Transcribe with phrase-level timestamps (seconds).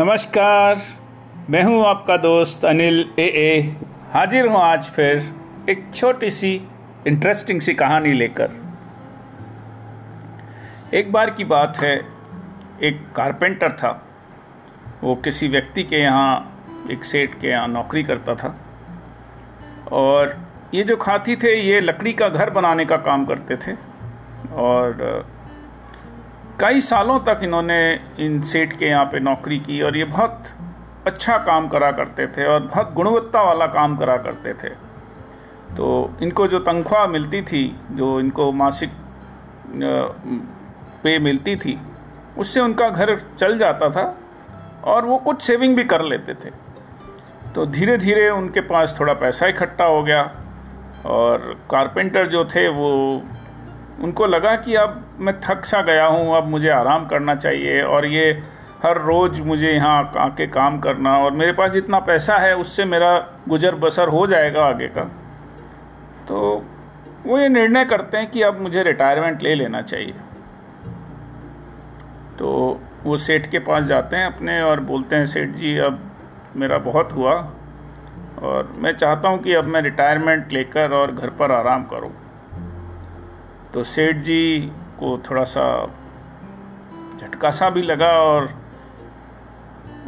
[0.00, 0.78] नमस्कार।
[1.50, 3.76] मैं हूँ आपका दोस्त अनिल ए ए।
[4.12, 5.34] हाजिर हूँ आज फिर
[5.70, 6.68] एक छोटी सी
[7.06, 8.50] इंटरेस्टिंग सी कहानी लेकर।
[10.94, 11.96] एक बार की बात है,
[12.82, 14.08] एक कारपेंटर था।
[15.02, 18.56] वो किसी व्यक्ति के यहाँ एक सेठ के यहाँ नौकरी करता था।
[19.92, 20.38] और
[20.74, 23.76] ये जो खाती थे, ये लकड़ी का घर बनाने का काम करते थे।
[24.52, 24.94] और
[26.60, 27.78] कई सालों तक इन्होंने
[28.20, 30.44] इन सेठ के यहाँ पे नौकरी की और ये बहुत
[31.06, 34.68] अच्छा काम करा करते थे और बहुत गुणवत्ता वाला काम करा करते थे।
[35.76, 35.88] तो
[36.22, 38.90] इनको जो तनख्वाह मिलती थी, जो इनको मासिक
[41.02, 41.78] पे मिलती थी,
[42.38, 44.04] उससे उनका घर चल जाता था
[44.84, 46.50] और वो कुछ सेविंग भी कर लेते थे।
[47.54, 50.22] तो धीरे धीरे उनके पास थोड़ा पैसा इकट्ठा हो गया
[51.06, 52.90] और कारपेंटर जो थे वो
[54.00, 58.06] उनको लगा कि अब मैं थक सा गया हूँ, अब मुझे आराम करना चाहिए और
[58.06, 58.30] ये
[58.82, 63.16] हर रोज़ मुझे यहाँ आके काम करना और मेरे पास जितना पैसा है उससे मेरा
[63.48, 65.04] गुजर बसर हो जाएगा आगे का।
[66.28, 66.40] तो
[67.26, 70.14] वो ये निर्णय करते हैं कि अब मुझे रिटायरमेंट ले लेना चाहिए।
[72.38, 75.98] तो वो सेठ के पास जाते हैं अपने और बोलते हैं, सेठ जी, अब
[76.56, 77.34] मेरा बहुत हुआ
[78.42, 82.10] और मैं चाहता हूँ कि अब मैं रिटायरमेंट लेकर और घर पर आराम करूँ।
[83.74, 84.60] तो सेठ जी
[85.00, 85.64] को थोड़ा सा
[87.20, 88.48] झटका सा भी लगा और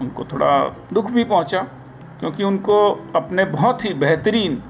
[0.00, 0.50] उनको थोड़ा
[0.92, 1.62] दुख भी पहुँचा,
[2.20, 2.77] क्योंकि उनको
[3.16, 4.62] अपने बहुत ही बेहतरीन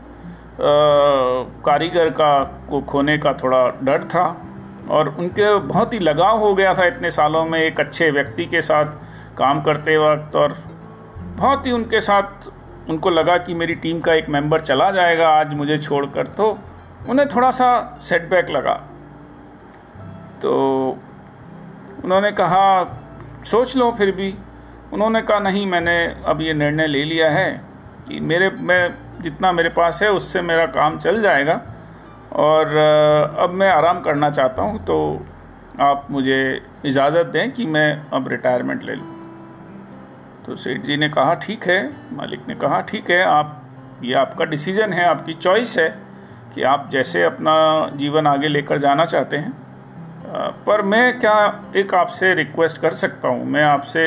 [1.65, 4.25] कारीगर का, को खोने का थोड़ा डर था
[4.91, 8.63] और उनके बहुत ही लगाव हो गया था इतने सालों में एक अच्छे व्यक्ति के
[8.63, 8.85] साथ
[9.39, 10.57] काम करते वक्त और
[11.37, 12.49] बहुत ही उनके साथ
[12.91, 16.59] उनको लगा कि मेरी टीम का एक मेंबर चला जाएगा आज मुझे छोड़कर तो
[17.09, 18.75] उन्हें थोड़ा सा सेटबैक लगा।
[20.43, 20.53] तो
[22.05, 22.85] उन्होंने कहा,
[23.45, 24.35] सोच लो फिर भी।
[24.93, 27.51] उन्होंने कहा, नहीं, मैंने अब ये निर्णय ले लिया है
[28.09, 31.61] कि मेरे, मैं जितना मेरे पास है, उससे मेरा काम चल जाएगा
[32.33, 32.77] और,
[33.39, 35.27] अब मैं आराम करना चाहता हूँ तो
[35.81, 39.11] आप मुझे इजाज़त दें कि मैं अब रिटायरमेंट ले लूँ।
[40.47, 41.83] तो सेठ जी ने कहा, ठीक है।
[42.13, 43.63] मालिक ने कहा, ठीक है, आप,
[44.05, 46.02] ये आपका डिसीज़न है, आपकी चॉइस है।
[46.55, 47.55] कि आप जैसे अपना
[47.97, 49.53] जीवन आगे लेकर जाना चाहते हैं
[50.67, 51.35] पर मैं क्या
[51.77, 53.45] एक आपसे रिक्वेस्ट कर सकता हूँ?
[53.45, 54.07] मैं आपसे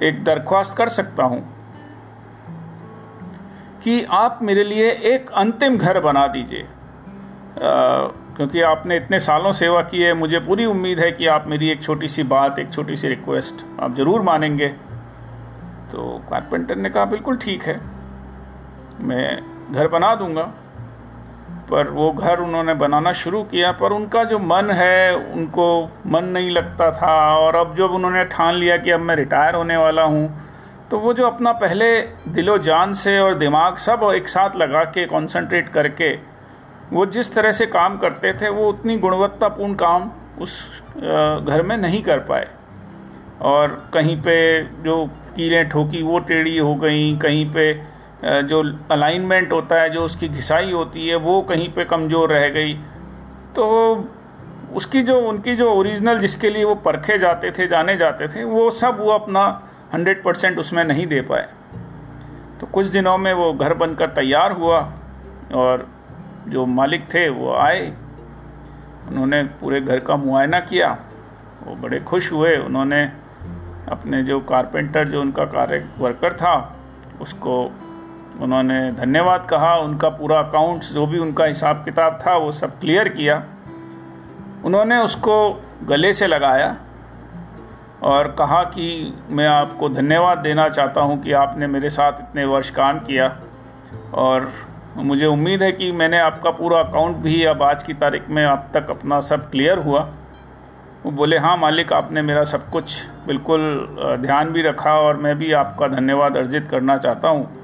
[0.00, 1.40] एक दरख्वास्त कर सकता हूँ
[3.84, 6.66] कि आप मेरे लिए एक अंतिम घर बना दीजिए।
[8.36, 11.82] क्योंकि आपने इतने सालों सेवा की है, मुझे पूरी उम्मीद है कि आप मेरी एक
[11.82, 14.68] छोटी सी बात, एक छोटी सी रिक्वेस्ट आप ज़रूर मानेंगे।
[15.90, 17.80] तो कारपेंटर ने कहा, बिल्कुल ठीक है,
[19.00, 20.52] मैं घर बना दूँगा।
[21.70, 25.68] पर वो घर उन्होंने बनाना शुरू किया, पर उनका जो मन है, उनको
[26.06, 29.76] मन नहीं लगता था। और अब जब उन्होंने ठान लिया कि अब मैं रिटायर होने
[29.76, 30.28] वाला हूँ
[30.90, 31.86] तो वो जो अपना पहले
[32.28, 36.08] दिलो जान से और दिमाग सब एक साथ लगा के कंसंट्रेट करके,
[36.92, 40.10] वो जिस तरह से काम करते थे, वो उतनी गुणवत्तापूर्ण काम
[40.40, 42.48] उस घर में नहीं कर पाए।
[43.42, 44.36] और कहीं पे
[44.82, 45.04] जो
[45.36, 47.72] कीलें ठोकी, वो टेढ़ी हो गई, कहीं पे
[48.24, 52.74] जो अलाइनमेंट होता है, जो उसकी घिसाई होती है, वो कहीं पे कमज़ोर रह गई।
[53.56, 53.66] तो
[54.74, 58.70] उसकी जो, उनकी जो ओरिजिनल जिसके लिए वो परखे जाते थे, जाने जाते थे, वो
[58.70, 59.62] सब वो अपना
[59.94, 61.48] हंड्रेड परसेंट उसमें नहीं दे पाए।
[62.60, 64.92] तो कुछ दिनों में वो घर बनकर तैयार हुआ
[65.54, 65.88] और
[66.48, 67.96] जो मालिक थे, वो आए।
[69.08, 70.98] उन्होंने पूरे घर का मुआयना किया।
[71.66, 73.04] वो बड़े खुश हुए। उन्होंने
[73.88, 76.76] अपने जो कारपेंटर जो उनका कार्य वर्कर था,
[77.20, 77.72] उसको
[78.38, 83.08] उन्होंने धन्यवाद कहा, उनका पूरा अकाउंट्स जो भी उनका हिसाब किताब था, वो सब क्लियर
[83.08, 83.42] किया।
[84.64, 86.76] उन्होंने उसको गले से लगाया
[88.02, 92.70] और कहा कि मैं आपको धन्यवाद देना चाहता हूँ कि आपने मेरे साथ इतने वर्ष
[92.70, 93.36] काम किया
[94.14, 94.50] और
[94.96, 98.70] मुझे उम्मीद है कि मैंने आपका पूरा अकाउंट भी अब आज की तारीख में अब
[98.74, 100.00] तक अपना सब क्लियर हुआ।
[101.04, 103.60] वो बोले हाँ मालिक, आपने मेरा सब कुछ बिल्कुल
[104.20, 107.59] ध्यान भी रखा और मैं भी आपका धन्यवाद अर्जित करना चाहता हूँ।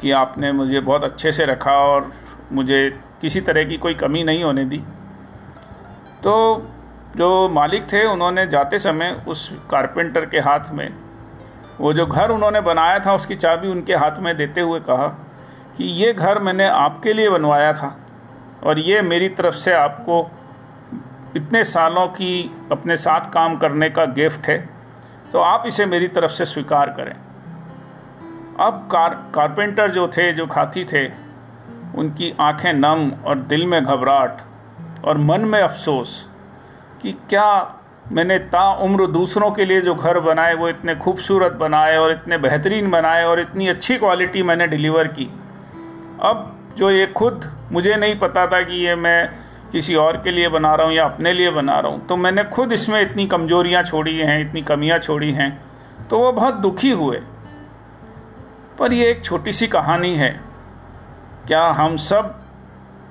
[0.00, 2.10] कि आपने मुझे बहुत अच्छे से रखा और
[2.52, 2.88] मुझे
[3.20, 4.78] किसी तरह की कोई कमी नहीं होने दी।
[6.22, 6.34] तो
[7.16, 10.92] जो मालिक थे, उन्होंने जाते समय उस कारपेंटर के हाथ में,
[11.80, 15.06] वो जो घर उन्होंने बनाया था, उसकी चाबी उनके हाथ में देते हुए कहा
[15.76, 17.96] कि ये घर मैंने आपके लिए बनवाया था
[18.64, 20.30] और ये मेरी तरफ़ से आपको
[21.36, 24.58] इतने सालों की अपने साथ काम करने का गिफ्ट है
[25.32, 27.14] तो आप इसे मेरी तरफ़ से स्वीकार करें।
[28.62, 31.06] अब कार कारपेंटर जो थे, जो खाती थे,
[31.98, 36.10] उनकी आँखें नम और दिल में घबराहट और मन में अफसोस
[37.02, 37.78] कि क्या
[38.12, 42.90] मैंने ताउम्र दूसरों के लिए जो घर बनाए, वो इतने खूबसूरत बनाए और इतने बेहतरीन
[42.90, 45.28] बनाए और इतनी अच्छी क्वालिटी मैंने डिलीवर की।
[46.22, 46.48] अब
[46.78, 49.28] जो ये खुद मुझे नहीं पता था कि ये मैं
[49.72, 52.44] किसी और के लिए बना रहा हूँ या अपने लिए बना रहा हूँ तो मैंने
[52.44, 55.50] खुद इसमें इतनी कमजोरियाँ छोड़ी हैं, इतनी कमियाँ छोड़ी हैं
[56.10, 57.20] तो वो बहुत दुखी हुए।
[58.82, 60.40] पर यह एक छोटी सी कहानी है।
[61.46, 62.40] क्या हम सब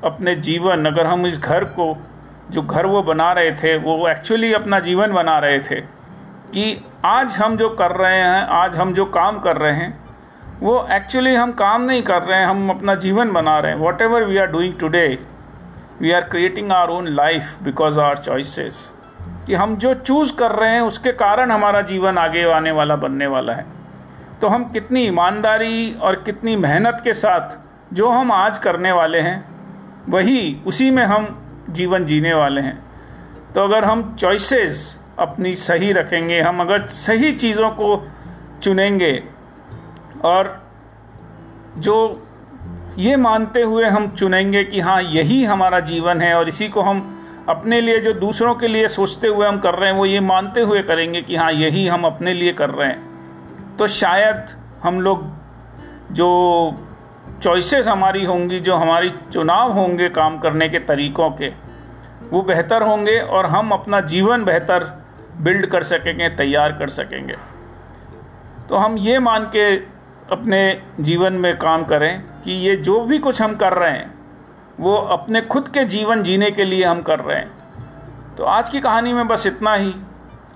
[0.04, 1.98] अपने जीवन, अगर हम इस घर को,
[2.52, 5.82] जो घर वो बना रहे थे, वो एक्चुअली अपना जीवन बना रहे थे,
[6.54, 10.00] कि आज हम जो कर रहे हैं, आज हम जो काम कर रहे हैं,
[10.60, 14.24] वो एक्चुअली हम काम नहीं कर रहे हैं, हम अपना जीवन बना रहे हैं। Whatever
[14.24, 15.20] we are doing today
[16.02, 18.88] we are creating our own life because our choices
[19.48, 23.28] कि हम जो चूज़ कर रहे हैं, उसके कारण हमारा जीवन आगे आने वाला, बनने
[23.28, 23.81] वाला है।
[24.42, 27.58] तो हम कितनी ईमानदारी और कितनी मेहनत के साथ
[27.94, 29.44] जो हम आज करने वाले हैं,
[30.10, 31.28] वही उसी में हम
[31.70, 32.78] जीवन जीने वाले हैं।
[33.56, 38.08] तो अगर हम चॉइसेस अपनी सही रखेंगे, हम अगर सही चीज़ों को
[38.64, 39.24] चुनेंगे
[40.24, 40.60] और
[41.78, 42.28] जो
[42.98, 47.46] ये मानते हुए हम चुनेंगे कि हाँ यही हमारा जीवन है और इसी को हम
[47.50, 50.62] अपने लिए, जो दूसरों के लिए सोचते हुए हम कर रहे हैं, वो ये मानते
[50.62, 53.11] हुए करेंगे कि हाँ यही हम अपने लिए कर रहे हैं।
[53.80, 54.46] तो शायद
[54.84, 55.24] हम लोग
[56.12, 56.28] जो
[57.44, 61.50] चॉइसेस हमारी होंगी, जो हमारी चुनाव होंगे काम करने के तरीक़ों के,
[62.30, 65.04] वो बेहतर होंगे और हम अपना जीवन बेहतर
[65.42, 67.36] बिल्ड कर सकेंगे, तैयार कर सकेंगे।
[68.70, 69.76] तो हम ये मान के
[70.32, 74.14] अपने जीवन में काम करें कि ये जो भी कुछ हम कर रहे हैं,
[74.80, 77.52] वो अपने खुद के जीवन जीने के लिए हम कर रहे हैं।
[78.38, 79.96] तो आज की कहानी में बस इतना ही।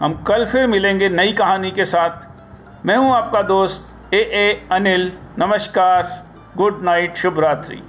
[0.02, 2.35] हम कल फिर मिलेंगे नई कहानी के साथ।
[2.86, 6.04] मैं हूँ आपका दोस्त ए ए अनिल। नमस्कार।
[6.58, 7.82] गुड नाइट शुभ रात्रि।